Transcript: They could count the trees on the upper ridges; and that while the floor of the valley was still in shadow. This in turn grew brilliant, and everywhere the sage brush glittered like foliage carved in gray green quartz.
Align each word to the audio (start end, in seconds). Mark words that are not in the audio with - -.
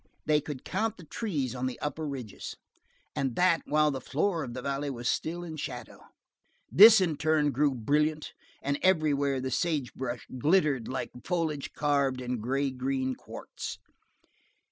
They 0.25 0.41
could 0.41 0.65
count 0.65 0.97
the 0.97 1.03
trees 1.03 1.53
on 1.53 1.67
the 1.67 1.79
upper 1.79 2.07
ridges; 2.07 2.55
and 3.15 3.35
that 3.35 3.61
while 3.67 3.91
the 3.91 4.01
floor 4.01 4.43
of 4.43 4.55
the 4.55 4.61
valley 4.63 4.89
was 4.89 5.07
still 5.07 5.43
in 5.43 5.57
shadow. 5.57 5.99
This 6.71 6.99
in 6.99 7.17
turn 7.17 7.51
grew 7.51 7.75
brilliant, 7.75 8.33
and 8.63 8.79
everywhere 8.81 9.39
the 9.39 9.51
sage 9.51 9.93
brush 9.93 10.25
glittered 10.39 10.87
like 10.87 11.11
foliage 11.23 11.73
carved 11.73 12.19
in 12.19 12.41
gray 12.41 12.71
green 12.71 13.13
quartz. 13.13 13.77